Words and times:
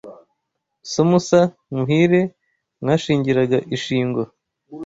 So 0.91 1.01
musa, 1.09 1.41
Muhire 1.75 2.21
wanshingiraga 2.85 3.57
ishingo 3.75 4.21